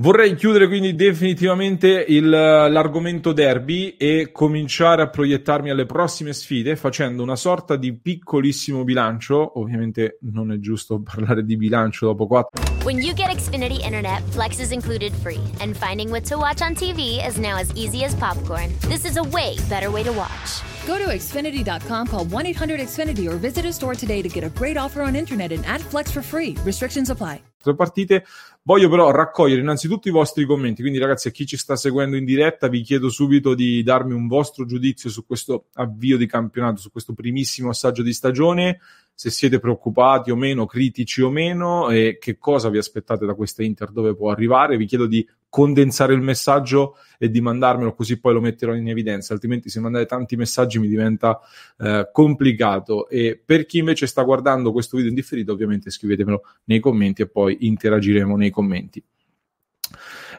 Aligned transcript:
Vorrei 0.00 0.36
chiudere 0.36 0.68
quindi 0.68 0.94
definitivamente 0.94 2.04
il, 2.06 2.28
l'argomento 2.28 3.32
derby 3.32 3.96
e 3.98 4.30
cominciare 4.30 5.02
a 5.02 5.08
proiettarmi 5.08 5.70
alle 5.70 5.86
prossime 5.86 6.32
sfide 6.32 6.76
facendo 6.76 7.24
una 7.24 7.34
sorta 7.34 7.74
di 7.74 7.92
piccolissimo 7.98 8.84
bilancio. 8.84 9.58
Ovviamente 9.58 10.18
non 10.30 10.52
è 10.52 10.60
giusto 10.60 11.02
parlare 11.02 11.44
di 11.44 11.56
bilancio 11.56 12.06
dopo 12.06 12.28
quattro. 12.28 12.62
When 12.84 12.98
you 12.98 13.12
get 13.12 13.34
Xfinity 13.34 13.82
Internet, 13.82 14.22
Flex 14.30 14.60
is 14.60 14.70
included 14.70 15.12
free, 15.14 15.42
and 15.58 15.74
finding 15.74 16.10
what 16.10 16.22
to 16.28 16.36
watch 16.36 16.62
on 16.62 16.74
TV 16.74 17.18
is 17.26 17.36
now 17.36 17.56
as 17.58 17.72
easy 17.74 18.04
as 18.04 18.14
popcorn. 18.14 18.72
This 18.86 19.04
is 19.04 19.16
a 19.16 19.24
way 19.32 19.56
better 19.68 19.90
way 19.90 20.04
to 20.04 20.12
watch. 20.12 20.62
Go 20.86 20.96
to 20.96 21.12
Xfinity.com, 21.12 22.06
call 22.06 22.24
1 22.24 22.46
800 22.46 22.78
Xfinity, 22.82 23.28
or 23.28 23.36
visit 23.36 23.64
a 23.64 23.72
store 23.72 23.96
today 23.96 24.22
to 24.22 24.28
get 24.28 24.44
a 24.44 24.50
great 24.50 24.76
offer 24.76 25.02
on 25.02 25.16
internet 25.16 25.50
and 25.50 25.66
add 25.66 25.80
Flex 25.80 26.12
for 26.12 26.22
free. 26.22 26.56
Restrictions 26.64 27.10
apply. 27.10 27.42
partite. 27.74 28.22
Voglio 28.68 28.90
però 28.90 29.10
raccogliere 29.10 29.62
innanzitutto 29.62 30.08
i 30.08 30.10
vostri 30.10 30.44
commenti, 30.44 30.82
quindi 30.82 30.98
ragazzi 30.98 31.28
a 31.28 31.30
chi 31.30 31.46
ci 31.46 31.56
sta 31.56 31.74
seguendo 31.74 32.16
in 32.18 32.26
diretta 32.26 32.68
vi 32.68 32.82
chiedo 32.82 33.08
subito 33.08 33.54
di 33.54 33.82
darmi 33.82 34.12
un 34.12 34.26
vostro 34.26 34.66
giudizio 34.66 35.08
su 35.08 35.24
questo 35.24 35.68
avvio 35.72 36.18
di 36.18 36.26
campionato, 36.26 36.76
su 36.76 36.90
questo 36.90 37.14
primissimo 37.14 37.70
assaggio 37.70 38.02
di 38.02 38.12
stagione, 38.12 38.78
se 39.14 39.30
siete 39.30 39.58
preoccupati 39.58 40.30
o 40.30 40.36
meno, 40.36 40.66
critici 40.66 41.22
o 41.22 41.30
meno 41.30 41.88
e 41.88 42.18
che 42.20 42.36
cosa 42.36 42.68
vi 42.68 42.76
aspettate 42.76 43.24
da 43.24 43.32
questa 43.32 43.62
Inter, 43.62 43.90
dove 43.90 44.14
può 44.14 44.30
arrivare. 44.30 44.76
Vi 44.76 44.84
chiedo 44.84 45.06
di 45.06 45.26
condensare 45.48 46.14
il 46.14 46.20
messaggio 46.20 46.96
e 47.18 47.30
di 47.30 47.40
mandarmelo 47.40 47.94
così 47.94 48.20
poi 48.20 48.34
lo 48.34 48.40
metterò 48.40 48.74
in 48.74 48.88
evidenza, 48.88 49.32
altrimenti 49.32 49.70
se 49.70 49.80
mandate 49.80 50.06
tanti 50.06 50.36
messaggi 50.36 50.78
mi 50.78 50.88
diventa 50.88 51.40
eh, 51.78 52.08
complicato. 52.12 53.08
E 53.08 53.40
per 53.42 53.66
chi 53.66 53.78
invece 53.78 54.06
sta 54.06 54.22
guardando 54.22 54.72
questo 54.72 54.96
video 54.96 55.10
in 55.10 55.16
differito, 55.16 55.52
ovviamente 55.52 55.90
scrivetemelo 55.90 56.42
nei 56.64 56.80
commenti 56.80 57.22
e 57.22 57.28
poi 57.28 57.56
interagiremo 57.60 58.36
nei 58.36 58.50
commenti. 58.50 59.02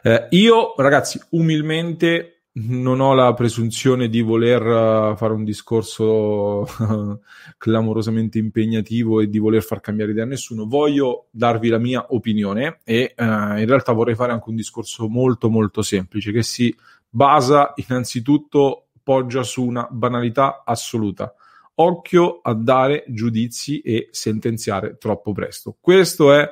Eh, 0.02 0.26
io, 0.30 0.74
ragazzi, 0.76 1.20
umilmente 1.30 2.39
non 2.68 3.00
ho 3.00 3.14
la 3.14 3.32
presunzione 3.34 4.08
di 4.08 4.20
voler 4.20 4.62
uh, 4.62 5.16
fare 5.16 5.32
un 5.32 5.44
discorso 5.44 6.66
clamorosamente 7.56 8.38
impegnativo 8.38 9.20
e 9.20 9.28
di 9.28 9.38
voler 9.38 9.62
far 9.62 9.80
cambiare 9.80 10.10
idea 10.10 10.24
a 10.24 10.26
nessuno. 10.26 10.66
Voglio 10.66 11.26
darvi 11.30 11.68
la 11.68 11.78
mia 11.78 12.06
opinione 12.10 12.80
e 12.84 13.14
uh, 13.16 13.22
in 13.22 13.66
realtà 13.66 13.92
vorrei 13.92 14.14
fare 14.14 14.32
anche 14.32 14.48
un 14.48 14.56
discorso 14.56 15.08
molto 15.08 15.48
molto 15.48 15.82
semplice 15.82 16.32
che 16.32 16.42
si 16.42 16.74
basa 17.08 17.72
innanzitutto 17.76 18.86
poggia 19.02 19.42
su 19.42 19.64
una 19.64 19.88
banalità 19.90 20.62
assoluta. 20.64 21.34
Occhio 21.74 22.40
a 22.42 22.52
dare 22.52 23.04
giudizi 23.08 23.80
e 23.80 24.08
sentenziare 24.10 24.98
troppo 24.98 25.32
presto. 25.32 25.76
Questo 25.80 26.32
è 26.32 26.48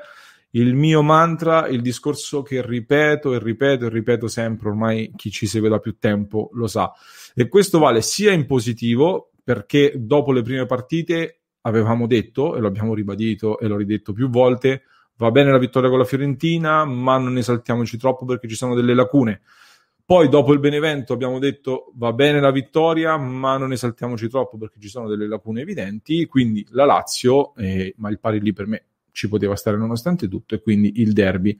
il 0.53 0.75
mio 0.75 1.03
mantra, 1.03 1.67
il 1.69 1.83
discorso 1.83 2.43
che 2.43 2.65
ripeto 2.65 3.35
e 3.35 3.39
ripeto 3.39 3.87
e 3.87 3.89
ripeto 3.91 4.29
sempre, 4.29 4.69
ormai 4.69 5.13
chi 5.15 5.31
ci 5.31 5.47
segue 5.47 5.69
da 5.69 5.79
più 5.79 5.99
tempo 5.99 6.49
lo 6.55 6.67
sa. 6.67 6.91
E 7.35 7.49
questo 7.49 7.79
vale 7.79 8.01
sia 8.01 8.33
in 8.33 8.47
positivo, 8.47 9.33
perché 9.45 9.93
dopo 9.97 10.33
le 10.33 10.43
prime 10.43 10.65
partite 10.65 11.41
avevamo 11.63 12.07
detto, 12.07 12.57
e 12.57 12.61
lo 12.61 12.67
abbiamo 12.67 12.95
ribadito 12.95 13.59
e 13.59 13.67
l'ho 13.67 13.77
ridetto 13.77 14.13
più 14.13 14.31
volte, 14.31 14.85
va 15.17 15.31
bene 15.31 15.51
la 15.51 15.59
vittoria 15.59 15.91
con 15.91 15.99
la 15.99 16.05
Fiorentina, 16.05 16.85
ma 16.85 17.19
non 17.19 17.37
esaltiamoci 17.37 17.99
troppo 17.99 18.25
perché 18.25 18.49
ci 18.49 18.55
sono 18.55 18.75
delle 18.75 18.95
lacune. 18.95 19.43
Poi 20.05 20.31
dopo 20.31 20.55
il 20.55 20.59
Benevento 20.59 21.13
abbiamo 21.13 21.39
detto 21.39 21.93
va 21.97 22.15
bene 22.15 22.41
la 22.41 22.51
vittoria, 22.51 23.19
ma 23.19 23.59
non 23.59 23.73
esaltiamoci 23.73 24.27
troppo 24.29 24.57
perché 24.57 24.81
ci 24.81 24.89
sono 24.89 25.07
delle 25.07 25.29
lacune 25.29 25.61
evidenti. 25.61 26.25
Quindi 26.25 26.67
la 26.71 26.87
Lazio, 26.87 27.55
eh, 27.57 27.93
ma 27.99 28.09
il 28.09 28.19
pari 28.19 28.41
lì 28.41 28.55
per 28.55 28.67
me 28.67 28.88
ci 29.19 29.29
poteva 29.29 29.57
stare 29.57 29.77
nonostante 29.77 30.29
tutto 30.29 30.55
e 30.55 30.61
quindi 30.61 31.01
il 31.01 31.13
derby. 31.13 31.59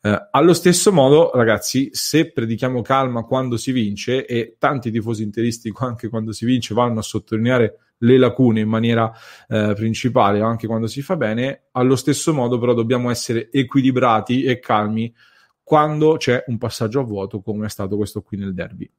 Eh, 0.00 0.28
allo 0.30 0.54
stesso 0.54 0.92
modo, 0.92 1.30
ragazzi, 1.34 1.90
se 1.92 2.32
predichiamo 2.32 2.80
calma 2.80 3.24
quando 3.24 3.58
si 3.58 3.70
vince 3.70 4.24
e 4.24 4.56
tanti 4.58 4.90
tifosi 4.90 5.22
interisti 5.22 5.70
anche 5.76 6.08
quando 6.08 6.32
si 6.32 6.46
vince 6.46 6.72
vanno 6.72 7.00
a 7.00 7.02
sottolineare 7.02 7.80
le 7.98 8.16
lacune 8.18 8.60
in 8.60 8.68
maniera 8.68 9.12
eh, 9.48 9.72
principale 9.74 10.40
anche 10.40 10.66
quando 10.66 10.86
si 10.86 11.02
fa 11.02 11.16
bene, 11.16 11.66
allo 11.72 11.96
stesso 11.96 12.32
modo 12.32 12.58
però 12.58 12.72
dobbiamo 12.72 13.10
essere 13.10 13.50
equilibrati 13.50 14.42
e 14.42 14.58
calmi 14.58 15.14
quando 15.62 16.16
c'è 16.16 16.44
un 16.46 16.56
passaggio 16.56 17.00
a 17.00 17.04
vuoto 17.04 17.40
come 17.40 17.66
è 17.66 17.68
stato 17.68 17.96
questo 17.96 18.22
qui 18.22 18.38
nel 18.38 18.54
derby. 18.54 18.90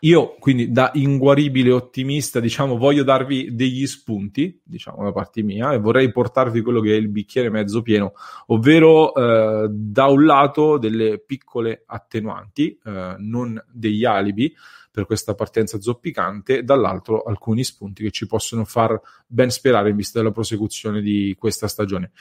Io 0.00 0.36
quindi 0.38 0.70
da 0.70 0.90
inguaribile 0.94 1.72
ottimista, 1.72 2.38
diciamo, 2.38 2.76
voglio 2.76 3.02
darvi 3.02 3.54
degli 3.54 3.86
spunti, 3.86 4.60
diciamo, 4.62 5.02
da 5.02 5.12
parte 5.12 5.42
mia, 5.42 5.72
e 5.72 5.78
vorrei 5.78 6.12
portarvi 6.12 6.60
quello 6.60 6.80
che 6.80 6.92
è 6.92 6.96
il 6.96 7.08
bicchiere 7.08 7.48
mezzo 7.48 7.80
pieno, 7.80 8.12
ovvero 8.46 9.14
eh, 9.14 9.68
da 9.70 10.06
un 10.06 10.24
lato 10.26 10.76
delle 10.76 11.18
piccole 11.18 11.82
attenuanti, 11.86 12.78
eh, 12.84 13.14
non 13.18 13.62
degli 13.72 14.04
alibi 14.04 14.54
per 14.96 15.04
questa 15.04 15.34
partenza 15.34 15.78
zoppicante, 15.78 16.64
dall'altro 16.64 17.20
alcuni 17.24 17.64
spunti 17.64 18.02
che 18.02 18.10
ci 18.10 18.26
possono 18.26 18.64
far 18.64 18.98
ben 19.26 19.50
sperare 19.50 19.90
in 19.90 19.96
vista 19.96 20.18
della 20.18 20.30
prosecuzione 20.30 21.02
di 21.02 21.36
questa 21.38 21.68
stagione. 21.68 22.12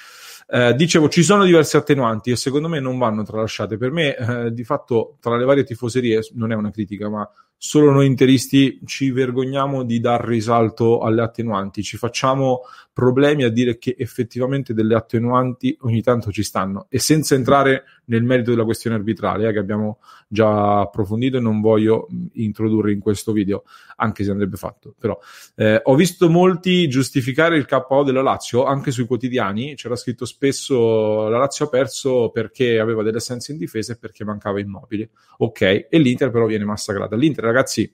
Eh, 0.45 0.73
dicevo, 0.75 1.07
ci 1.07 1.23
sono 1.23 1.45
diverse 1.45 1.77
attenuanti 1.77 2.31
e 2.31 2.35
secondo 2.35 2.67
me 2.67 2.81
non 2.81 2.97
vanno 2.97 3.23
tralasciate. 3.23 3.77
Per 3.77 3.91
me, 3.91 4.17
eh, 4.17 4.51
di 4.51 4.65
fatto, 4.65 5.15
tra 5.21 5.37
le 5.37 5.45
varie 5.45 5.63
tifoserie, 5.63 6.19
non 6.33 6.51
è 6.51 6.55
una 6.55 6.69
critica, 6.69 7.07
ma 7.07 7.25
solo 7.57 7.91
noi 7.91 8.05
interisti 8.05 8.79
ci 8.85 9.11
vergogniamo 9.11 9.83
di 9.83 9.99
dar 9.99 10.23
risalto 10.23 10.99
alle 10.99 11.21
attenuanti, 11.21 11.83
ci 11.83 11.97
facciamo 11.97 12.61
problemi 12.95 13.43
a 13.43 13.49
dire 13.49 13.77
che 13.77 13.93
effettivamente 13.97 14.73
delle 14.73 14.95
attenuanti 14.95 15.77
ogni 15.81 16.01
tanto 16.01 16.31
ci 16.31 16.43
stanno 16.43 16.85
e 16.87 16.97
senza 16.97 17.35
entrare 17.35 17.83
nel 18.05 18.23
merito 18.23 18.51
della 18.51 18.63
questione 18.63 18.95
arbitrale 18.95 19.49
eh, 19.49 19.51
che 19.51 19.59
abbiamo 19.59 19.99
già 20.27 20.79
approfondito 20.79 21.35
e 21.35 21.39
non 21.41 21.59
voglio 21.59 22.07
introdurre 22.33 22.93
in 22.93 22.99
questo 22.99 23.33
video, 23.33 23.63
anche 23.97 24.23
se 24.23 24.31
andrebbe 24.31 24.55
fatto. 24.57 24.95
Però 24.97 25.19
eh, 25.55 25.81
ho 25.83 25.95
visto 25.95 26.29
molti 26.29 26.87
giustificare 26.87 27.57
il 27.57 27.65
KO 27.65 28.03
della 28.03 28.21
Lazio 28.21 28.63
anche 28.63 28.91
sui 28.91 29.05
quotidiani, 29.05 29.75
c'era 29.75 29.95
scritto 29.97 30.25
spesso 30.25 31.27
la 31.27 31.37
Lazio 31.37 31.65
ha 31.65 31.69
perso 31.69 32.29
perché 32.29 32.79
aveva 32.79 33.03
delle 33.03 33.17
assenze 33.17 33.51
in 33.51 33.57
difesa 33.57 33.93
e 33.93 33.97
perché 33.97 34.23
mancava 34.23 34.59
immobile. 34.59 35.09
Ok, 35.39 35.61
e 35.61 35.87
l'Inter 35.91 36.31
però 36.31 36.45
viene 36.45 36.63
massacrata. 36.63 37.17
L'Inter 37.17 37.44
ragazzi 37.45 37.93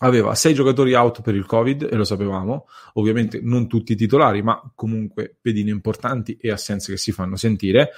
aveva 0.00 0.34
sei 0.34 0.54
giocatori 0.54 0.94
out 0.94 1.22
per 1.22 1.34
il 1.34 1.46
Covid 1.46 1.88
e 1.90 1.96
lo 1.96 2.04
sapevamo, 2.04 2.66
ovviamente 2.94 3.40
non 3.42 3.66
tutti 3.66 3.96
titolari, 3.96 4.42
ma 4.42 4.60
comunque 4.74 5.36
pedine 5.40 5.70
importanti 5.70 6.36
e 6.40 6.50
assenze 6.50 6.92
che 6.92 6.98
si 6.98 7.12
fanno 7.12 7.36
sentire. 7.36 7.90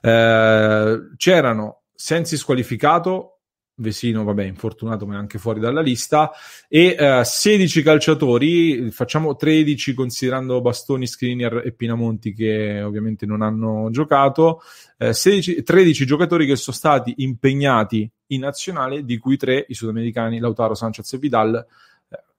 Eh, 0.00 1.00
c'erano 1.16 1.82
Sensi 2.00 2.36
squalificato, 2.36 3.37
Vesino, 3.78 4.24
vabbè, 4.24 4.44
infortunato, 4.44 5.06
ma 5.06 5.14
è 5.14 5.16
anche 5.18 5.38
fuori 5.38 5.60
dalla 5.60 5.80
lista. 5.80 6.30
E 6.68 6.96
eh, 6.98 7.22
16 7.24 7.82
calciatori, 7.82 8.90
facciamo 8.90 9.36
13 9.36 9.94
considerando 9.94 10.60
Bastoni, 10.60 11.06
Skriniar 11.06 11.62
e 11.64 11.72
Pinamonti 11.72 12.32
che 12.32 12.82
ovviamente 12.82 13.24
non 13.26 13.42
hanno 13.42 13.88
giocato. 13.90 14.62
Uh, 14.98 15.12
16, 15.12 15.62
13 15.62 16.06
giocatori 16.06 16.46
che 16.46 16.56
sono 16.56 16.76
stati 16.76 17.14
impegnati 17.18 18.10
in 18.28 18.40
nazionale, 18.40 19.04
di 19.04 19.16
cui 19.18 19.36
3 19.36 19.66
i 19.68 19.74
sudamericani, 19.74 20.40
Lautaro, 20.40 20.74
Sanchez 20.74 21.12
e 21.12 21.18
Vidal. 21.18 21.66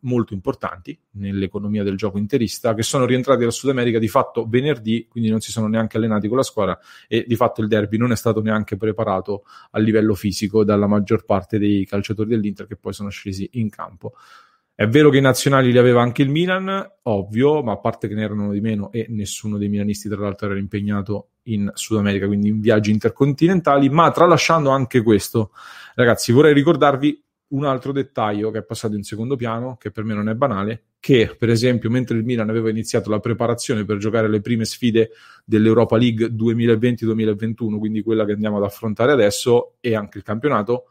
Molto 0.01 0.34
importanti 0.34 0.98
nell'economia 1.12 1.84
del 1.84 1.98
gioco 1.98 2.18
interista, 2.18 2.74
che 2.74 2.84
sono 2.84 3.06
rientrati 3.06 3.42
dal 3.42 3.51
Sud 3.51 3.69
America 3.69 4.00
di 4.00 4.07
fatto 4.07 4.48
venerdì, 4.48 5.07
quindi 5.10 5.30
non 5.30 5.42
si 5.42 5.51
sono 5.51 5.68
neanche 5.68 5.98
allenati 5.98 6.28
con 6.28 6.38
la 6.38 6.44
squadra 6.44 6.80
e 7.07 7.25
di 7.28 7.36
fatto 7.36 7.62
il 7.62 7.68
derby 7.68 7.98
non 7.98 8.13
è 8.13 8.16
stato 8.16 8.42
neanche 8.42 8.78
preparato 8.78 9.44
a 9.72 9.80
livello 9.80 10.16
fisico 10.16 10.63
dalla 10.63 10.88
maggior 10.88 11.25
parte 11.25 11.60
dei 11.60 11.86
calciatori 11.86 12.30
dell'Inter 12.30 12.66
che 12.66 12.78
poi 12.78 12.94
sono 12.94 13.10
scesi 13.10 13.50
in 13.54 13.69
campo. 13.69 14.13
È 14.74 14.88
vero 14.88 15.10
che 15.10 15.18
i 15.18 15.22
nazionali 15.22 15.74
li 15.74 15.78
aveva 15.78 16.01
anche 16.01 16.22
il 16.22 16.30
Milan, 16.30 16.90
ovvio, 17.01 17.62
ma 17.62 17.74
a 17.74 17.78
parte 17.80 18.07
che 18.07 18.13
ne 18.13 18.24
erano 18.24 18.54
di 18.54 18.62
meno 18.62 18.94
e 18.94 19.07
nessuno 19.10 19.57
dei 19.57 19.68
milanisti 19.68 20.07
tra 20.07 20.22
l'altro 20.22 20.48
era 20.48 20.57
impegnato 20.57 21.31
in 21.50 21.69
Sud 21.74 21.98
America, 21.98 22.28
quindi 22.28 22.48
in 22.48 22.62
viaggi 22.62 22.90
intercontinentali, 22.90 23.90
ma 23.90 24.10
tralasciando 24.12 24.69
anche 24.69 25.01
questo, 25.01 25.51
ragazzi, 25.96 26.31
vorrei 26.31 26.54
ricordarvi 26.54 27.22
un 27.50 27.66
altro 27.66 27.92
dettaglio 27.92 28.51
che 28.51 28.60
è 28.60 28.63
passato 28.63 28.96
in 28.96 29.04
secondo 29.04 29.36
piano, 29.36 29.78
che 29.78 29.92
per 29.92 30.04
me 30.04 30.13
non 30.13 30.30
è 30.30 30.36
banale, 30.36 30.84
che 31.00 31.36
per 31.38 31.50
esempio 31.50 31.90
mentre 31.90 32.18
il 32.18 32.24
Milan 32.24 32.50
aveva 32.50 32.69
iniziato 32.69 33.10
la 33.10 33.19
preparazione 33.19 33.86
per 33.86 33.98
giocare 33.98 34.28
le 34.28 34.42
prime 34.42 34.66
sfide 34.66 35.12
dell'Europa 35.46 35.98
League 35.98 36.28
2020-2021, 36.28 37.78
quindi 37.78 38.01
quella 38.01 38.25
che 38.25 38.34
andiamo 38.34 38.57
ad 38.57 38.63
affrontare 38.63 39.12
adesso 39.12 39.75
e 39.80 39.96
anche 39.96 40.18
il 40.18 40.24
campionato, 40.24 40.86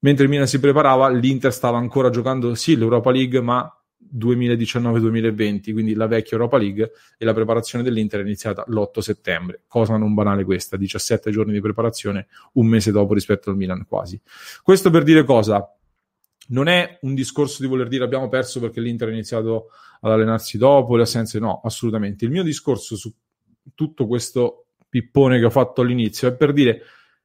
mentre 0.00 0.24
il 0.24 0.30
Milan 0.30 0.46
si 0.46 0.60
preparava, 0.60 1.08
l'Inter 1.08 1.52
stava 1.52 1.78
ancora 1.78 2.10
giocando 2.10 2.54
sì 2.54 2.76
l'Europa 2.76 3.10
League, 3.10 3.40
ma 3.40 3.83
2019-2020, 4.12 5.72
quindi 5.72 5.94
la 5.94 6.06
vecchia 6.06 6.36
Europa 6.36 6.58
League, 6.58 6.92
e 7.16 7.24
la 7.24 7.32
preparazione 7.32 7.84
dell'Inter 7.84 8.20
è 8.20 8.22
iniziata 8.22 8.64
l'8 8.66 8.98
settembre. 9.00 9.62
Cosa 9.66 9.96
non 9.96 10.14
banale 10.14 10.44
questa, 10.44 10.76
17 10.76 11.30
giorni 11.30 11.52
di 11.52 11.60
preparazione, 11.60 12.26
un 12.54 12.66
mese 12.66 12.90
dopo 12.90 13.14
rispetto 13.14 13.50
al 13.50 13.56
Milan 13.56 13.86
quasi. 13.86 14.20
Questo 14.62 14.90
per 14.90 15.02
dire 15.02 15.24
cosa? 15.24 15.68
Non 16.48 16.68
è 16.68 16.98
un 17.02 17.14
discorso 17.14 17.62
di 17.62 17.68
voler 17.68 17.88
dire 17.88 18.04
abbiamo 18.04 18.28
perso 18.28 18.60
perché 18.60 18.80
l'Inter 18.80 19.08
ha 19.08 19.12
iniziato 19.12 19.68
ad 20.00 20.12
allenarsi 20.12 20.58
dopo, 20.58 20.96
le 20.96 21.02
assenze, 21.02 21.38
no, 21.38 21.60
assolutamente. 21.64 22.24
Il 22.24 22.30
mio 22.30 22.42
discorso 22.42 22.96
su 22.96 23.12
tutto 23.74 24.06
questo 24.06 24.66
pippone 24.88 25.38
che 25.38 25.46
ho 25.46 25.50
fatto 25.50 25.80
all'inizio 25.80 26.28
è 26.28 26.34
per 26.34 26.52
dire 26.52 26.82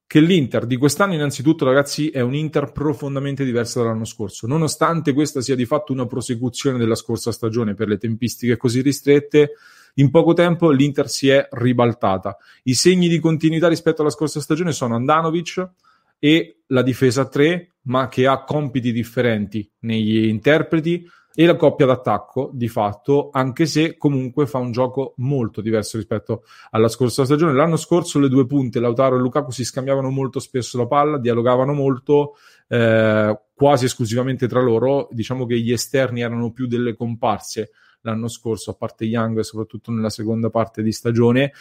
che 0.10 0.22
l'Inter 0.22 0.66
di 0.66 0.76
quest'anno 0.76 1.14
innanzitutto 1.14 1.66
ragazzi 1.66 2.10
è 2.10 2.20
un 2.22 2.34
Inter 2.34 2.72
profondamente 2.72 3.46
diverso 3.46 3.80
dall'anno 3.80 4.06
scorso, 4.06 4.48
nonostante 4.48 5.14
questa 5.14 5.40
sia 5.40 5.54
di 5.56 5.68
fatto 5.68 5.94
una 5.94 6.08
prosecuzione 6.08 6.80
della 6.80 6.96
scorsa 6.96 7.32
stagione 7.32 7.76
per 7.76 7.90
le 7.90 8.00
tempistiche 8.00 8.58
così 8.58 8.82
ristrette, 8.82 9.52
in 9.94 10.10
poco 10.10 10.34
tempo 10.34 10.72
l'Inter 10.72 11.08
si 11.08 11.30
è 11.30 11.48
ribaltata. 11.52 12.38
I 12.64 12.74
segni 12.74 13.08
di 13.08 13.20
continuità 13.20 13.68
rispetto 13.68 14.02
alla 14.02 14.10
scorsa 14.10 14.42
stagione 14.42 14.72
sono 14.72 14.96
Andanovic 14.96 15.70
e 16.18 16.62
la 16.66 16.82
difesa 16.82 17.28
3, 17.28 17.74
ma 17.84 18.08
che 18.08 18.26
ha 18.26 18.44
compiti 18.44 18.92
differenti 18.92 19.70
negli 19.82 20.26
interpreti, 20.26 21.08
e 21.40 21.46
la 21.46 21.56
coppia 21.56 21.86
d'attacco 21.86 22.52
di 22.52 22.68
fatto, 22.68 23.30
anche 23.32 23.66
se 23.66 23.96
comunque 23.96 24.46
fa 24.46 24.58
un 24.58 24.74
gioco 24.74 25.14
molto 25.20 25.62
diverso 25.62 25.96
rispetto 25.96 26.44
alla 26.72 26.90
scorsa 26.90 27.24
stagione. 27.24 27.54
L'anno 27.54 27.78
scorso 27.78 28.20
le 28.20 28.28
due 28.28 28.46
punte, 28.46 28.82
Lautaro 28.82 29.16
e 29.16 29.20
Lukaku, 29.20 29.52
si 29.52 29.64
scambiavano 29.64 30.10
molto 30.10 30.42
spesso 30.42 30.78
la 30.78 30.86
palla, 30.86 31.18
dialogavano 31.18 31.72
molto, 31.72 32.36
eh, 32.68 33.40
quasi 33.54 33.86
esclusivamente 33.86 34.50
tra 34.50 34.60
loro. 34.60 35.08
Diciamo 35.12 35.46
che 35.46 35.58
gli 35.58 35.72
esterni 35.72 36.20
erano 36.20 36.52
più 36.52 36.68
delle 36.68 36.94
comparse 36.94 37.72
l'anno 38.02 38.28
scorso, 38.28 38.72
a 38.72 38.74
parte 38.74 39.06
Young, 39.06 39.40
soprattutto 39.40 39.92
nella 39.94 40.10
seconda 40.10 40.50
parte 40.50 40.84
di 40.84 40.92
stagione. 40.92 41.54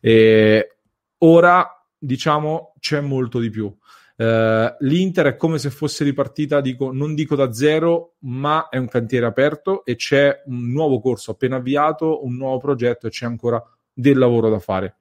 E 0.00 0.76
ora, 1.18 1.84
diciamo, 1.98 2.74
c'è 2.78 3.00
molto 3.00 3.40
di 3.40 3.50
più. 3.50 3.76
Uh, 4.16 4.72
L'Inter 4.80 5.26
è 5.26 5.36
come 5.36 5.58
se 5.58 5.70
fosse 5.70 6.04
ripartita, 6.04 6.60
dico, 6.60 6.92
non 6.92 7.14
dico 7.14 7.34
da 7.34 7.52
zero, 7.52 8.14
ma 8.20 8.68
è 8.68 8.76
un 8.76 8.86
cantiere 8.86 9.26
aperto 9.26 9.84
e 9.84 9.96
c'è 9.96 10.42
un 10.46 10.70
nuovo 10.70 11.00
corso 11.00 11.32
appena 11.32 11.56
avviato, 11.56 12.24
un 12.24 12.36
nuovo 12.36 12.58
progetto 12.58 13.06
e 13.06 13.10
c'è 13.10 13.26
ancora 13.26 13.62
del 13.92 14.18
lavoro 14.18 14.48
da 14.48 14.60
fare. 14.60 14.98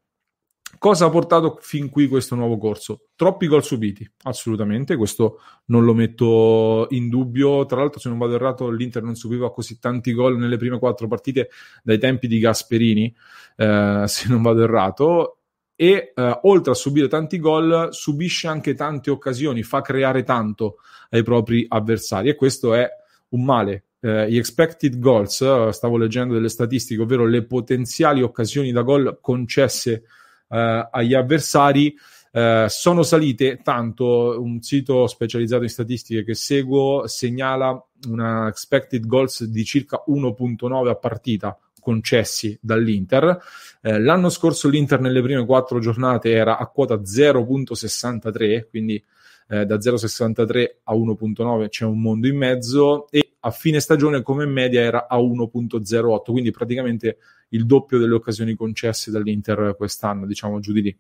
Cosa 0.80 1.06
ha 1.06 1.10
portato 1.10 1.60
fin 1.62 1.90
qui 1.90 2.08
questo 2.08 2.34
nuovo 2.34 2.58
corso? 2.58 3.10
Troppi 3.16 3.48
gol 3.48 3.64
subiti, 3.64 4.10
assolutamente, 4.24 4.96
questo 4.96 5.40
non 5.66 5.86
lo 5.86 5.94
metto 5.94 6.88
in 6.90 7.10
dubbio. 7.10 7.66
Tra 7.68 7.78
l'altro, 7.78 8.00
se 8.00 8.10
non 8.10 8.18
vado 8.18 8.34
errato, 8.34 8.72
l'Inter 8.72 9.04
non 9.04 9.16
subiva 9.16 9.52
così 9.52 9.78
tanti 9.78 10.14
gol 10.14 10.38
nelle 10.38 10.58
prime 10.58 10.80
quattro 10.80 11.08
partite 11.08 11.50
dai 11.84 12.00
tempi 12.00 12.28
di 12.28 12.40
Gasperini, 12.40 13.16
eh, 13.58 14.04
se 14.08 14.28
non 14.30 14.42
vado 14.42 14.64
errato 14.64 15.43
e 15.76 16.14
eh, 16.16 16.40
oltre 16.44 16.72
a 16.72 16.76
subire 16.76 17.08
tanti 17.08 17.40
gol 17.40 17.90
subisce 17.92 18.48
anche 18.48 18.76
tante 18.76 19.10
occasioni, 19.10 19.64
fa 19.64 19.82
creare 19.82 20.24
tanto 20.24 20.78
ai 21.10 21.24
propri 21.24 21.66
avversari 21.68 22.30
e 22.30 22.36
questo 22.36 22.74
è 22.74 22.88
un 23.30 23.44
male. 23.44 23.86
Eh, 24.00 24.30
gli 24.30 24.38
expected 24.38 25.00
goals, 25.00 25.42
eh, 25.42 25.70
stavo 25.72 25.98
leggendo 25.98 26.34
delle 26.34 26.50
statistiche, 26.50 27.02
ovvero 27.02 27.26
le 27.26 27.44
potenziali 27.46 28.22
occasioni 28.22 28.72
da 28.72 28.82
gol 28.82 29.20
concesse 29.22 30.04
eh, 30.50 30.88
agli 30.92 31.14
avversari, 31.14 31.96
eh, 32.32 32.66
sono 32.68 33.04
salite 33.04 33.60
tanto. 33.64 34.42
Un 34.42 34.62
sito 34.62 35.08
specializzato 35.08 35.64
in 35.64 35.70
statistiche 35.70 36.24
che 36.24 36.34
seguo 36.34 37.08
segnala 37.08 37.82
una 38.08 38.48
expected 38.48 39.06
goals 39.06 39.46
di 39.46 39.64
circa 39.64 40.04
1.9 40.08 40.88
a 40.88 40.96
partita 40.96 41.58
concessi 41.84 42.58
dall'Inter. 42.62 43.40
Eh, 43.82 44.00
l'anno 44.00 44.30
scorso 44.30 44.70
l'Inter 44.70 45.00
nelle 45.02 45.22
prime 45.22 45.46
quattro 45.46 45.80
giornate 45.80 46.32
era 46.32 46.58
a 46.58 46.66
quota 46.68 46.96
0.63, 46.96 48.68
quindi 48.70 49.04
eh, 49.50 49.66
da 49.66 49.76
0.63 49.76 50.76
a 50.84 50.96
1.9 50.96 51.68
c'è 51.68 51.86
un 51.86 52.02
mondo 52.02 52.28
in 52.28 52.38
mezzo 52.38 53.08
e 53.12 53.34
a 53.42 53.52
fine 53.52 53.80
stagione 53.80 54.22
come 54.22 54.46
media 54.46 54.82
era 54.82 55.08
a 55.08 55.18
1.08, 55.18 56.22
quindi 56.32 56.52
praticamente 56.52 57.18
il 57.50 57.66
doppio 57.66 58.00
delle 58.00 58.14
occasioni 58.14 58.56
concesse 58.56 59.12
dall'Inter 59.12 59.76
quest'anno, 59.78 60.26
diciamo 60.26 60.60
giù 60.60 60.72
di 60.72 60.82
lì. 60.82 60.98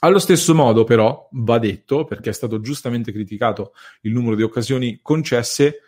Allo 0.00 0.18
stesso 0.18 0.52
modo, 0.52 0.82
però, 0.82 1.28
va 1.30 1.60
detto, 1.60 2.04
perché 2.04 2.30
è 2.30 2.32
stato 2.32 2.60
giustamente 2.60 3.12
criticato 3.12 3.72
il 4.00 4.12
numero 4.12 4.34
di 4.34 4.42
occasioni 4.42 4.98
concesse, 5.00 5.82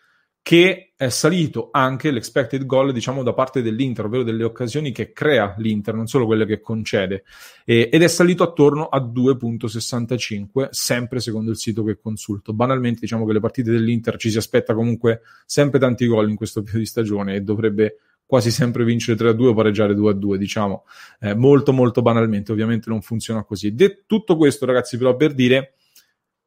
che 0.45 0.93
è 0.95 1.09
salito 1.09 1.71
anche 1.73 2.11
l'expected 2.11 2.67
goal, 2.67 2.93
diciamo, 2.93 3.23
da 3.23 3.33
parte 3.33 3.63
dell'Inter, 3.63 4.05
ovvero 4.05 4.23
delle 4.23 4.45
occasioni 4.45 4.93
che 4.93 5.11
crea 5.11 5.55
l'Inter, 5.57 5.95
non 5.95 6.07
solo 6.07 6.27
quelle 6.27 6.45
che 6.45 6.61
concede, 6.61 7.25
e, 7.65 7.89
ed 7.91 8.03
è 8.03 8.09
salito 8.09 8.43
attorno 8.43 8.89
a 8.89 9.01
2.65, 9.01 10.69
sempre 10.69 11.21
secondo 11.21 11.51
il 11.51 11.57
sito 11.57 11.83
che 11.83 11.99
consulto. 11.99 12.53
Banalmente, 12.53 13.01
diciamo 13.01 13.25
che 13.25 13.33
le 13.33 13.41
partite 13.41 13.71
dell'Inter 13.71 14.17
ci 14.17 14.29
si 14.29 14.37
aspetta 14.37 14.75
comunque 14.75 15.23
sempre 15.47 15.79
tanti 15.79 16.07
gol 16.07 16.29
in 16.29 16.37
questo 16.37 16.61
periodo 16.61 16.83
di 16.83 16.91
stagione 16.91 17.37
e 17.37 17.41
dovrebbe 17.41 18.01
quasi 18.27 18.51
sempre 18.51 18.85
vincere 18.85 19.17
3-2 19.17 19.47
o 19.47 19.55
pareggiare 19.55 19.95
2-2, 19.95 20.37
diciamo, 20.37 20.85
eh, 21.21 21.35
molto 21.35 21.73
molto 21.73 22.03
banalmente, 22.03 22.53
ovviamente 22.53 22.91
non 22.91 23.01
funziona 23.01 23.45
così. 23.45 23.75
De- 23.75 24.03
tutto 24.07 24.37
questo, 24.37 24.67
ragazzi, 24.67 24.99
però 24.99 25.17
per 25.17 25.33
dire 25.33 25.73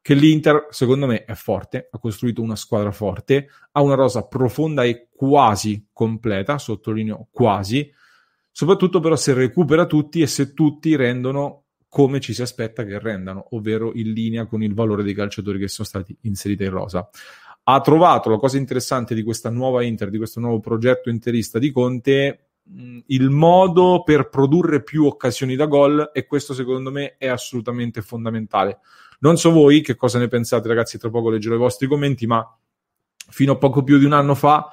che 0.00 0.14
l'Inter, 0.14 0.68
secondo 0.70 1.06
me, 1.06 1.24
è 1.24 1.34
forte, 1.34 1.88
ha 1.90 1.98
costruito 1.98 2.40
una 2.40 2.56
squadra 2.56 2.90
forte, 2.90 3.48
ha 3.72 3.82
una 3.82 3.94
rosa 3.94 4.26
profonda 4.26 4.84
e 4.84 5.08
quasi 5.14 5.88
completa, 5.92 6.58
sottolineo 6.58 7.28
quasi, 7.30 7.92
soprattutto 8.50 9.00
però 9.00 9.16
se 9.16 9.34
recupera 9.34 9.86
tutti 9.86 10.20
e 10.20 10.26
se 10.26 10.54
tutti 10.54 10.96
rendono 10.96 11.64
come 11.88 12.20
ci 12.20 12.34
si 12.34 12.42
aspetta 12.42 12.84
che 12.84 12.98
rendano, 12.98 13.48
ovvero 13.50 13.92
in 13.94 14.12
linea 14.12 14.46
con 14.46 14.62
il 14.62 14.74
valore 14.74 15.02
dei 15.02 15.14
calciatori 15.14 15.58
che 15.58 15.68
sono 15.68 15.88
stati 15.88 16.16
inseriti 16.22 16.64
in 16.64 16.70
rosa. 16.70 17.08
Ha 17.64 17.80
trovato 17.80 18.30
la 18.30 18.38
cosa 18.38 18.56
interessante 18.56 19.14
di 19.14 19.22
questa 19.22 19.50
nuova 19.50 19.82
Inter, 19.82 20.10
di 20.10 20.16
questo 20.16 20.40
nuovo 20.40 20.60
progetto 20.60 21.10
interista 21.10 21.58
di 21.58 21.70
Conte, 21.70 22.48
il 23.06 23.30
modo 23.30 24.02
per 24.02 24.28
produrre 24.28 24.82
più 24.82 25.06
occasioni 25.06 25.56
da 25.56 25.66
gol 25.66 26.10
e 26.12 26.26
questo 26.26 26.52
secondo 26.52 26.90
me 26.90 27.16
è 27.16 27.26
assolutamente 27.26 28.02
fondamentale 28.02 28.80
non 29.18 29.36
so 29.36 29.50
voi 29.50 29.80
che 29.80 29.96
cosa 29.96 30.18
ne 30.18 30.28
pensate, 30.28 30.68
ragazzi, 30.68 30.98
tra 30.98 31.10
poco 31.10 31.30
leggerò 31.30 31.54
i 31.54 31.58
vostri 31.58 31.86
commenti, 31.86 32.26
ma 32.26 32.46
fino 33.30 33.52
a 33.52 33.56
poco 33.56 33.82
più 33.82 33.98
di 33.98 34.04
un 34.04 34.12
anno 34.12 34.34
fa 34.34 34.72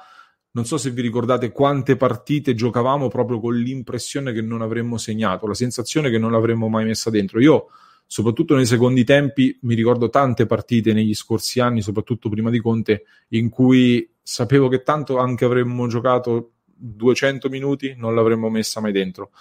non 0.56 0.64
so 0.64 0.78
se 0.78 0.90
vi 0.90 1.02
ricordate 1.02 1.52
quante 1.52 1.96
partite 1.96 2.54
giocavamo 2.54 3.08
proprio 3.08 3.38
con 3.40 3.54
l'impressione 3.54 4.32
che 4.32 4.40
non 4.40 4.62
avremmo 4.62 4.96
segnato, 4.96 5.46
la 5.46 5.52
sensazione 5.52 6.08
che 6.08 6.16
non 6.16 6.32
l'avremmo 6.32 6.68
mai 6.68 6.86
messa 6.86 7.10
dentro. 7.10 7.40
Io, 7.40 7.66
soprattutto 8.06 8.56
nei 8.56 8.64
secondi 8.64 9.04
tempi, 9.04 9.58
mi 9.62 9.74
ricordo 9.74 10.08
tante 10.08 10.46
partite 10.46 10.94
negli 10.94 11.14
scorsi 11.14 11.60
anni, 11.60 11.82
soprattutto 11.82 12.30
prima 12.30 12.48
di 12.48 12.58
Conte, 12.58 13.04
in 13.28 13.50
cui 13.50 14.10
sapevo 14.22 14.68
che 14.68 14.82
tanto 14.82 15.18
anche 15.18 15.44
avremmo 15.44 15.88
giocato 15.88 16.52
200 16.64 17.50
minuti, 17.50 17.94
non 17.94 18.14
l'avremmo 18.14 18.48
messa 18.48 18.80
mai 18.80 18.92
dentro. 18.92 19.32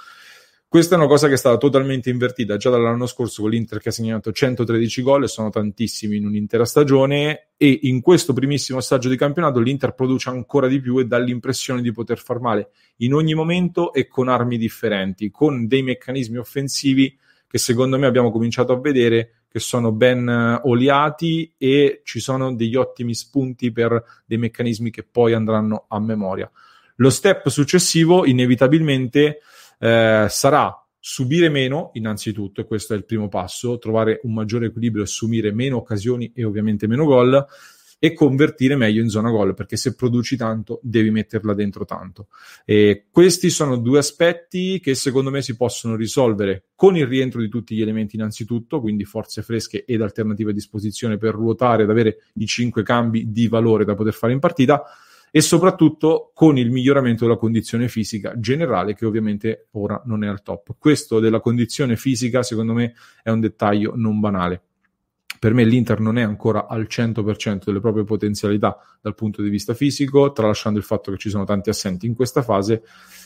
Questa 0.76 0.96
è 0.96 0.98
una 0.98 1.08
cosa 1.08 1.30
che 1.30 1.36
è 1.36 1.38
stata 1.38 1.56
totalmente 1.56 2.10
invertita 2.10 2.58
già 2.58 2.70
dall'anno 2.70 3.06
scorso 3.06 3.44
con 3.44 3.52
l'Inter 3.52 3.80
che 3.80 3.88
ha 3.88 3.92
segnato 3.94 4.34
113 4.34 5.02
gol 5.04 5.24
e 5.24 5.30
sono 5.30 5.50
tantissimi 5.50 6.18
in 6.18 6.26
un'intera 6.26 6.66
stagione 6.66 7.52
e 7.56 7.80
in 7.84 8.02
questo 8.02 8.34
primissimo 8.34 8.80
assaggio 8.80 9.08
di 9.08 9.16
campionato 9.16 9.62
l'Inter 9.62 9.94
produce 9.94 10.32
ancora 10.32 10.68
di 10.68 10.82
più 10.82 11.00
e 11.00 11.06
dà 11.06 11.18
l'impressione 11.18 11.82
di 11.82 11.94
poter 11.94 12.18
far 12.18 12.42
male 12.42 12.72
in 12.98 13.14
ogni 13.14 13.34
momento 13.34 13.94
e 13.94 14.06
con 14.08 14.28
armi 14.28 14.58
differenti, 14.58 15.32
con 15.32 15.66
dei 15.66 15.82
meccanismi 15.82 16.36
offensivi 16.36 17.18
che 17.48 17.58
secondo 17.58 17.98
me 17.98 18.06
abbiamo 18.06 18.30
cominciato 18.30 18.74
a 18.74 18.78
vedere 18.82 19.46
che 19.48 19.60
sono 19.60 19.94
ben 19.94 20.28
eh, 20.28 20.60
oliati 20.62 21.54
e 21.58 22.02
ci 22.04 22.20
sono 22.20 22.54
degli 22.54 22.76
ottimi 22.76 23.16
spunti 23.16 23.72
per 23.72 24.04
dei 24.26 24.38
meccanismi 24.38 24.92
che 24.92 25.08
poi 25.10 25.32
andranno 25.32 25.86
a 25.88 26.02
memoria. 26.02 26.52
Lo 26.98 27.10
step 27.10 27.48
successivo, 27.48 28.26
inevitabilmente, 28.26 29.40
eh, 29.80 30.28
sarà 30.30 30.86
subire 31.00 31.50
meno, 31.50 31.92
innanzitutto, 31.94 32.62
e 32.62 32.66
questo 32.66 32.94
è 32.94 32.98
il 32.98 33.06
primo 33.06 33.28
passo, 33.28 33.78
trovare 33.78 34.20
un 34.24 34.34
maggiore 34.34 34.68
equilibrio 34.68 35.04
assumere 35.04 35.52
meno 35.52 35.78
occasioni 35.78 36.32
e 36.34 36.44
ovviamente 36.44 36.88
meno 36.88 37.06
gol 37.06 37.46
e 38.00 38.14
convertire 38.14 38.76
meglio 38.76 39.02
in 39.02 39.10
zona 39.10 39.30
gol, 39.30 39.54
perché 39.54 39.78
se 39.78 39.96
produci 39.96 40.36
tanto 40.36 40.80
devi 40.82 41.12
metterla 41.12 41.54
dentro 41.54 41.86
tanto. 41.86 42.28
E 42.66 43.06
questi 43.12 43.50
sono 43.50 43.78
due 43.78 44.00
aspetti 44.00 44.80
che 44.80 44.96
secondo 44.96 45.30
me 45.30 45.42
si 45.42 45.56
possono 45.56 45.96
risolvere 45.96 46.70
con 46.76 46.98
il 46.98 47.06
rientro 47.06 47.40
di 47.40 47.50
tutti 47.50 47.76
gli 47.76 47.82
elementi 47.82 48.16
innanzitutto, 48.16 48.82
quindi 48.82 49.06
forze 49.06 49.42
fresche 49.42 49.86
ed 49.86 50.02
alternative 50.02 50.52
a 50.52 50.54
disposizione 50.54 51.18
per 51.18 51.34
ruotare 51.34 51.84
ed 51.84 51.90
avere 51.90 52.18
i 52.34 52.46
cinque 52.46 52.84
cambi 52.84 53.32
di 53.32 53.48
valore 53.48 53.86
da 53.86 53.96
poter 53.96 54.14
fare 54.14 54.34
in 54.34 54.40
partita 54.40 54.84
e 55.32 55.42
soprattutto 55.42 56.32
con 56.34 56.58
il 56.58 56.72
miglioramento 56.72 57.26
della 57.26 57.38
condizione 57.38 57.88
fisica 57.88 58.40
generale 58.40 58.96
che 58.96 59.06
ovviamente 59.06 59.68
ora 59.72 60.02
non 60.06 60.24
è 60.24 60.28
al 60.28 60.42
top. 60.42 60.76
Questo 60.78 61.20
della 61.20 61.40
condizione 61.40 61.96
fisica 61.98 62.44
secondo 62.44 62.74
me 62.74 62.94
è 63.22 63.30
un 63.30 63.40
dettaglio 63.40 63.94
non 63.96 64.20
banale 64.20 64.62
per 65.46 65.54
me 65.54 65.64
l'Inter 65.64 66.00
non 66.00 66.18
è 66.18 66.24
ancora 66.24 66.66
al 66.68 66.88
100% 66.90 67.66
delle 67.66 67.80
proprie 67.80 68.04
potenzialità 68.04 68.80
dal 69.00 69.14
punto 69.14 69.44
di 69.44 69.50
vista 69.50 69.76
fisico, 69.76 70.32
tralasciando 70.32 70.80
il 70.80 70.86
fatto 70.86 71.12
che 71.12 71.18
ci 71.18 71.30
sono 71.30 71.44
tanti 71.44 71.70
assenti 71.70 72.08
in 72.08 72.16
questa 72.16 72.42
fase 72.42 72.82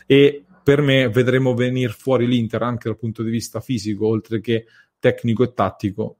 e 0.06 0.44
per 0.62 0.82
me 0.82 1.08
vedremo 1.08 1.53
venire 1.53 1.94
fuori 1.94 2.27
l'Inter 2.27 2.62
anche 2.62 2.89
dal 2.89 2.98
punto 2.98 3.24
di 3.24 3.32
vista 3.32 3.62
fisico, 3.62 4.08
oltre 4.08 4.41
che 4.41 4.65
tecnico 5.00 5.44
e 5.44 5.53
tattico, 5.53 6.18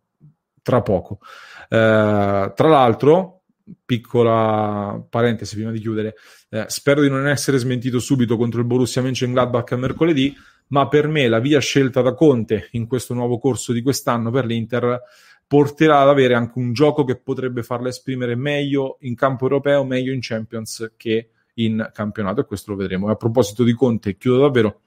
tra 0.62 0.82
poco. 0.82 1.20
Eh, 1.68 2.54
tra 2.56 2.68
l'altro, 2.70 3.39
piccola 3.86 5.04
parentesi 5.10 5.56
prima 5.56 5.72
di 5.72 5.80
chiudere, 5.80 6.16
eh, 6.50 6.66
spero 6.68 7.02
di 7.02 7.10
non 7.10 7.28
essere 7.28 7.58
smentito 7.58 8.00
subito 8.00 8.38
contro 8.38 8.60
il 8.60 8.66
Borussia 8.66 9.02
Mönchengladbach 9.02 9.74
mercoledì, 9.74 10.36
ma 10.68 10.88
per 10.88 11.08
me 11.08 11.28
la 11.28 11.40
via 11.40 11.60
scelta 11.60 12.02
da 12.02 12.14
Conte 12.14 12.70
in 12.72 12.88
questo 12.88 13.14
nuovo 13.14 13.40
corso 13.40 13.74
di 13.74 13.82
quest'anno 13.82 14.32
per 14.32 14.46
l'Inter 14.46 15.02
porterà 15.48 16.02
ad 16.02 16.10
avere 16.10 16.36
anche 16.36 16.60
un 16.60 16.74
gioco 16.74 17.04
che 17.04 17.18
potrebbe 17.18 17.64
farla 17.64 17.90
esprimere 17.90 18.36
meglio 18.36 18.98
in 19.02 19.16
campo 19.16 19.46
europeo, 19.46 19.84
meglio 19.84 20.14
in 20.14 20.20
Champions 20.22 20.94
che 20.96 21.30
in 21.56 21.90
campionato 21.92 22.42
e 22.42 22.46
questo 22.46 22.72
lo 22.72 22.78
vedremo. 22.78 23.10
E 23.10 23.14
a 23.14 23.16
proposito 23.16 23.64
di 23.64 23.74
Conte, 23.74 24.16
chiudo 24.16 24.42
davvero. 24.42 24.82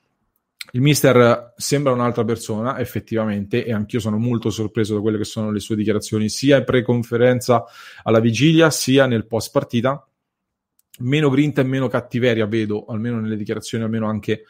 Il 0.71 0.81
mister 0.81 1.53
sembra 1.57 1.93
un'altra 1.93 2.25
persona, 2.25 2.79
effettivamente, 2.79 3.65
e 3.65 3.73
anch'io 3.73 4.01
sono 4.01 4.17
molto 4.17 4.49
sorpreso 4.49 4.95
da 4.95 5.01
quelle 5.01 5.19
che 5.19 5.25
sono 5.25 5.51
le 5.51 5.61
sue 5.61 5.77
dichiarazioni, 5.77 6.29
sia 6.29 6.59
in 6.59 6.65
pre-conferenza 6.65 7.65
alla 8.05 8.21
vigilia, 8.21 8.71
sia 8.71 9.07
nel 9.07 9.27
post 9.27 9.51
partita. 9.51 10.07
Meno 11.01 11.31
grinta 11.31 11.61
e 11.61 11.65
meno 11.65 11.89
cattiveria 11.89 12.47
vedo, 12.47 12.85
almeno 12.87 13.21
nelle 13.21 13.37
dichiarazioni, 13.37 13.85
almeno 13.85 14.09
anche 14.09 14.45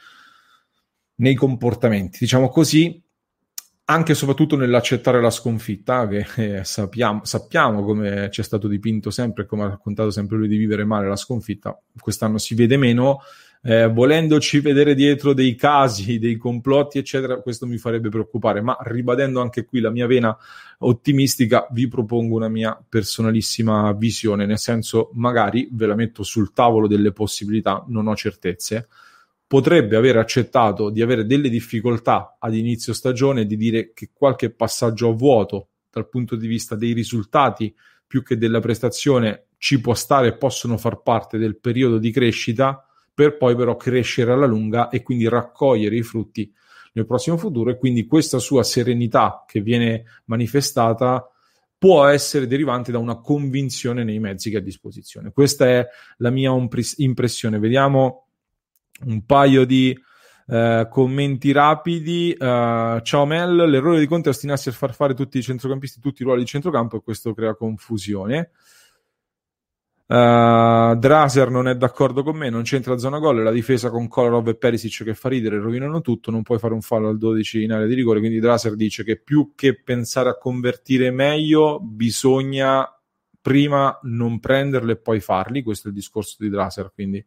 nei 1.16 1.34
comportamenti. 1.34 2.18
Diciamo 2.20 2.48
così, 2.48 3.02
anche 3.84 4.12
e 4.12 4.14
soprattutto 4.14 4.56
nell'accettare 4.56 5.20
la 5.20 5.30
sconfitta, 5.30 6.06
che 6.06 6.26
eh, 6.36 6.64
sappiamo, 6.64 7.24
sappiamo, 7.24 7.82
come 7.84 8.28
ci 8.30 8.40
è 8.40 8.44
stato 8.44 8.68
dipinto 8.68 9.10
sempre, 9.10 9.44
come 9.46 9.64
ha 9.64 9.68
raccontato 9.68 10.10
sempre 10.10 10.36
lui 10.36 10.48
di 10.48 10.56
vivere 10.56 10.84
male 10.84 11.08
la 11.08 11.16
sconfitta, 11.16 11.80
quest'anno 11.98 12.38
si 12.38 12.54
vede 12.54 12.76
meno, 12.76 13.20
eh, 13.64 13.86
volendoci 13.88 14.58
vedere 14.58 14.94
dietro 14.94 15.32
dei 15.34 15.54
casi, 15.54 16.18
dei 16.18 16.36
complotti, 16.36 16.98
eccetera, 16.98 17.40
questo 17.40 17.66
mi 17.66 17.78
farebbe 17.78 18.08
preoccupare, 18.08 18.60
ma 18.60 18.76
ribadendo 18.80 19.40
anche 19.40 19.64
qui 19.64 19.78
la 19.78 19.90
mia 19.90 20.06
vena 20.06 20.36
ottimistica, 20.78 21.68
vi 21.70 21.86
propongo 21.86 22.34
una 22.34 22.48
mia 22.48 22.76
personalissima 22.88 23.92
visione, 23.92 24.46
nel 24.46 24.58
senso 24.58 25.10
magari 25.14 25.68
ve 25.70 25.86
la 25.86 25.94
metto 25.94 26.24
sul 26.24 26.52
tavolo 26.52 26.88
delle 26.88 27.12
possibilità, 27.12 27.84
non 27.86 28.08
ho 28.08 28.16
certezze, 28.16 28.88
potrebbe 29.46 29.94
aver 29.94 30.16
accettato 30.16 30.90
di 30.90 31.00
avere 31.00 31.24
delle 31.24 31.48
difficoltà 31.48 32.38
ad 32.40 32.56
inizio 32.56 32.92
stagione, 32.92 33.46
di 33.46 33.56
dire 33.56 33.92
che 33.92 34.10
qualche 34.12 34.50
passaggio 34.50 35.10
a 35.10 35.14
vuoto 35.14 35.68
dal 35.88 36.08
punto 36.08 36.34
di 36.34 36.48
vista 36.48 36.74
dei 36.74 36.94
risultati 36.94 37.72
più 38.08 38.24
che 38.24 38.36
della 38.36 38.60
prestazione 38.60 39.44
ci 39.58 39.80
può 39.80 39.94
stare 39.94 40.28
e 40.28 40.36
possono 40.36 40.78
far 40.78 41.02
parte 41.02 41.38
del 41.38 41.58
periodo 41.58 41.98
di 41.98 42.10
crescita 42.10 42.86
per 43.14 43.36
poi 43.36 43.54
però 43.54 43.76
crescere 43.76 44.32
alla 44.32 44.46
lunga 44.46 44.88
e 44.88 45.02
quindi 45.02 45.28
raccogliere 45.28 45.96
i 45.96 46.02
frutti 46.02 46.52
nel 46.94 47.06
prossimo 47.06 47.36
futuro 47.36 47.70
e 47.70 47.78
quindi 47.78 48.06
questa 48.06 48.38
sua 48.38 48.62
serenità 48.62 49.44
che 49.46 49.60
viene 49.60 50.04
manifestata 50.26 51.26
può 51.78 52.06
essere 52.06 52.46
derivante 52.46 52.92
da 52.92 52.98
una 52.98 53.18
convinzione 53.20 54.04
nei 54.04 54.20
mezzi 54.20 54.50
che 54.50 54.56
ha 54.56 54.60
a 54.60 54.62
disposizione. 54.62 55.32
Questa 55.32 55.66
è 55.66 55.86
la 56.18 56.30
mia 56.30 56.52
impressione. 56.96 57.58
Vediamo 57.58 58.28
un 59.06 59.24
paio 59.24 59.64
di 59.64 59.98
eh, 60.46 60.86
commenti 60.90 61.50
rapidi. 61.50 62.36
Uh, 62.38 63.00
ciao 63.00 63.24
Mel, 63.24 63.54
l'errore 63.68 63.98
di 63.98 64.06
Conte 64.06 64.28
è 64.28 64.32
ostinarsi 64.32 64.68
a 64.68 64.72
far 64.72 64.94
fare 64.94 65.14
tutti 65.14 65.38
i 65.38 65.42
centrocampisti 65.42 66.00
tutti 66.00 66.22
i 66.22 66.24
ruoli 66.24 66.40
di 66.40 66.46
centrocampo 66.46 66.96
e 66.96 67.02
questo 67.02 67.34
crea 67.34 67.54
confusione. 67.54 68.50
Uh, 70.04 70.94
Draser 70.96 71.48
non 71.48 71.68
è 71.68 71.74
d'accordo 71.74 72.22
con 72.22 72.36
me, 72.36 72.50
non 72.50 72.62
c'entra 72.62 72.98
zona 72.98 73.18
gol, 73.18 73.42
la 73.42 73.50
difesa 73.50 73.88
con 73.88 74.08
Kolarov 74.08 74.48
e 74.48 74.56
Perisic 74.56 75.04
che 75.04 75.14
fa 75.14 75.28
ridere 75.28 75.58
rovinano 75.58 76.00
tutto, 76.02 76.30
non 76.30 76.42
puoi 76.42 76.58
fare 76.58 76.74
un 76.74 76.82
fallo 76.82 77.08
al 77.08 77.16
12 77.16 77.62
in 77.62 77.72
area 77.72 77.86
di 77.86 77.94
rigore, 77.94 78.18
quindi 78.18 78.38
Draser 78.38 78.74
dice 78.74 79.04
che 79.04 79.18
più 79.18 79.52
che 79.54 79.80
pensare 79.80 80.28
a 80.28 80.36
convertire 80.36 81.10
meglio 81.10 81.80
bisogna 81.80 82.86
prima 83.40 83.98
non 84.02 84.38
prenderle 84.38 84.92
e 84.92 84.96
poi 84.96 85.20
farli, 85.20 85.62
questo 85.62 85.86
è 85.88 85.90
il 85.90 85.96
discorso 85.96 86.36
di 86.38 86.50
Draser, 86.50 86.92
quindi 86.92 87.24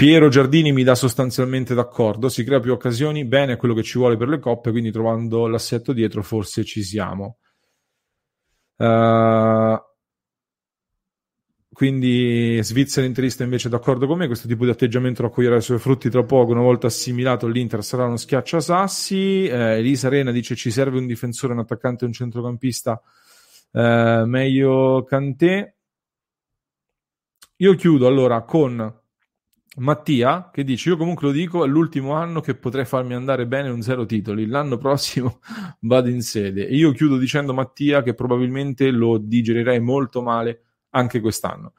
Piero 0.00 0.28
Giardini 0.28 0.72
mi 0.72 0.82
dà 0.82 0.94
sostanzialmente 0.94 1.74
d'accordo, 1.74 2.30
si 2.30 2.42
crea 2.42 2.58
più 2.58 2.72
occasioni, 2.72 3.26
bene, 3.26 3.52
è 3.52 3.56
quello 3.58 3.74
che 3.74 3.82
ci 3.82 3.98
vuole 3.98 4.16
per 4.16 4.28
le 4.28 4.38
coppe, 4.38 4.70
quindi 4.70 4.90
trovando 4.90 5.46
l'assetto 5.46 5.92
dietro 5.92 6.22
forse 6.22 6.64
ci 6.64 6.82
siamo. 6.82 7.36
Uh, 8.76 9.78
quindi 11.80 12.62
Svizzera 12.62 13.06
interista 13.06 13.42
invece 13.42 13.68
è 13.68 13.70
d'accordo 13.70 14.06
con 14.06 14.18
me, 14.18 14.26
questo 14.26 14.46
tipo 14.46 14.66
di 14.66 14.70
atteggiamento 14.70 15.22
raccoglierà 15.22 15.56
i 15.56 15.62
suoi 15.62 15.78
frutti 15.78 16.10
tra 16.10 16.22
poco, 16.24 16.52
una 16.52 16.60
volta 16.60 16.88
assimilato 16.88 17.46
l'Inter 17.46 17.82
sarà 17.82 18.04
uno 18.04 18.18
schiacciasassi, 18.18 19.46
eh, 19.46 19.78
Elisa 19.78 20.08
Arena 20.08 20.30
dice 20.30 20.54
ci 20.54 20.70
serve 20.70 20.98
un 20.98 21.06
difensore, 21.06 21.54
un 21.54 21.60
attaccante 21.60 22.04
e 22.04 22.08
un 22.08 22.12
centrocampista, 22.12 23.00
eh, 23.72 24.24
meglio 24.26 25.04
Cantè. 25.04 25.74
Io 27.56 27.74
chiudo 27.76 28.06
allora 28.06 28.42
con 28.42 29.00
Mattia 29.76 30.50
che 30.52 30.64
dice: 30.64 30.90
Io 30.90 30.98
comunque 30.98 31.28
lo 31.28 31.32
dico, 31.32 31.64
è 31.64 31.66
l'ultimo 31.66 32.12
anno 32.12 32.42
che 32.42 32.56
potrei 32.56 32.84
farmi 32.84 33.14
andare 33.14 33.46
bene 33.46 33.70
un 33.70 33.80
zero 33.80 34.04
titoli. 34.04 34.44
L'anno 34.44 34.76
prossimo 34.76 35.40
vado 35.80 36.10
in 36.10 36.20
sede. 36.20 36.66
E 36.66 36.74
io 36.76 36.92
chiudo 36.92 37.16
dicendo 37.16 37.54
Mattia 37.54 38.02
che 38.02 38.12
probabilmente 38.12 38.90
lo 38.90 39.16
digerirei 39.16 39.80
molto 39.80 40.20
male 40.20 40.64
anche 40.90 41.20
quest'anno. 41.20 41.72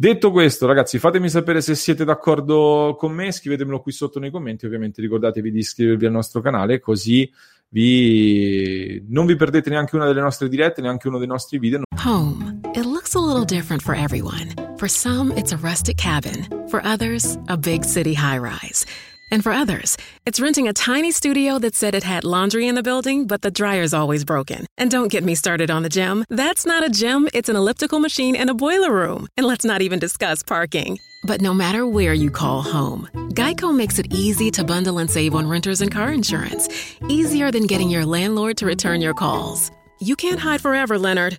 Detto 0.00 0.30
questo, 0.30 0.66
ragazzi, 0.66 1.00
fatemi 1.00 1.28
sapere 1.28 1.60
se 1.60 1.74
siete 1.74 2.04
d'accordo 2.04 2.94
con 2.96 3.12
me, 3.12 3.32
scrivetemelo 3.32 3.80
qui 3.80 3.90
sotto 3.90 4.20
nei 4.20 4.30
commenti. 4.30 4.64
Ovviamente 4.64 5.00
ricordatevi 5.00 5.50
di 5.50 5.58
iscrivervi 5.58 6.06
al 6.06 6.12
nostro 6.12 6.40
canale, 6.40 6.78
così 6.78 7.28
vi... 7.70 9.04
non 9.08 9.26
vi 9.26 9.34
perdete 9.34 9.70
neanche 9.70 9.96
una 9.96 10.06
delle 10.06 10.20
nostre 10.20 10.48
dirette, 10.48 10.82
neanche 10.82 11.08
uno 11.08 11.18
dei 11.18 11.26
nostri 11.26 11.58
video. 11.58 11.82
Home. 12.04 12.60
It 12.74 12.84
looks 12.84 13.16
a 13.16 13.18
little 13.18 13.44
different 13.44 13.82
for 13.82 13.96
everyone. 13.96 14.54
For 14.76 14.88
some, 14.88 15.32
it's 15.36 15.52
a 15.52 15.56
rustic 15.56 15.96
cabin. 15.96 16.46
For 16.68 16.80
others, 16.84 17.36
a 17.48 17.56
big 17.56 17.82
city 17.82 18.14
high 18.14 18.38
rise. 18.38 18.86
And 19.30 19.42
for 19.42 19.52
others, 19.52 19.96
it's 20.24 20.40
renting 20.40 20.68
a 20.68 20.72
tiny 20.72 21.10
studio 21.10 21.58
that 21.58 21.74
said 21.74 21.94
it 21.94 22.04
had 22.04 22.24
laundry 22.24 22.66
in 22.66 22.74
the 22.74 22.82
building, 22.82 23.26
but 23.26 23.42
the 23.42 23.50
dryer's 23.50 23.94
always 23.94 24.24
broken. 24.24 24.66
And 24.76 24.90
don't 24.90 25.12
get 25.12 25.24
me 25.24 25.34
started 25.34 25.70
on 25.70 25.82
the 25.82 25.88
gym. 25.88 26.24
That's 26.28 26.64
not 26.64 26.84
a 26.84 26.88
gym, 26.88 27.28
it's 27.34 27.48
an 27.48 27.56
elliptical 27.56 28.00
machine 28.00 28.36
and 28.36 28.50
a 28.50 28.54
boiler 28.54 28.92
room. 28.92 29.28
And 29.36 29.46
let's 29.46 29.64
not 29.64 29.82
even 29.82 29.98
discuss 29.98 30.42
parking. 30.42 30.98
But 31.24 31.40
no 31.40 31.52
matter 31.52 31.86
where 31.86 32.14
you 32.14 32.30
call 32.30 32.62
home, 32.62 33.08
Geico 33.34 33.74
makes 33.74 33.98
it 33.98 34.12
easy 34.12 34.50
to 34.52 34.64
bundle 34.64 34.98
and 34.98 35.10
save 35.10 35.34
on 35.34 35.48
renters 35.48 35.80
and 35.80 35.90
car 35.90 36.12
insurance. 36.12 36.68
Easier 37.08 37.50
than 37.50 37.66
getting 37.66 37.90
your 37.90 38.06
landlord 38.06 38.56
to 38.58 38.66
return 38.66 39.00
your 39.00 39.14
calls. 39.14 39.70
You 40.00 40.14
can't 40.14 40.38
hide 40.40 40.60
forever, 40.60 40.96
Leonard. 40.96 41.38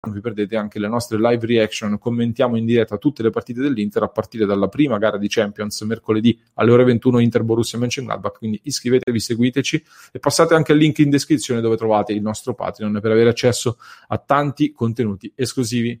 Non 0.00 0.14
vi 0.14 0.20
perdete 0.20 0.56
anche 0.56 0.78
le 0.78 0.88
nostre 0.88 1.18
live 1.18 1.46
reaction, 1.46 1.98
commentiamo 1.98 2.56
in 2.56 2.64
diretta 2.64 2.96
tutte 2.96 3.22
le 3.22 3.30
partite 3.30 3.60
dell'Inter 3.60 4.04
a 4.04 4.08
partire 4.08 4.46
dalla 4.46 4.68
prima 4.68 4.98
gara 4.98 5.18
di 5.18 5.26
Champions 5.28 5.80
mercoledì 5.82 6.38
alle 6.54 6.70
ore 6.70 6.84
21 6.84 7.18
Inter 7.18 7.42
Borussia 7.42 7.78
Mönchengladbach, 7.78 8.38
quindi 8.38 8.60
iscrivetevi, 8.62 9.18
seguiteci 9.18 9.84
e 10.12 10.18
passate 10.18 10.54
anche 10.54 10.72
il 10.72 10.78
link 10.78 10.98
in 11.00 11.10
descrizione 11.10 11.60
dove 11.60 11.76
trovate 11.76 12.12
il 12.12 12.22
nostro 12.22 12.54
Patreon 12.54 13.00
per 13.00 13.10
avere 13.10 13.30
accesso 13.30 13.78
a 14.08 14.18
tanti 14.18 14.72
contenuti 14.72 15.32
esclusivi. 15.34 16.00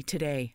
today. 0.00 0.54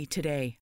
today. 0.00 0.61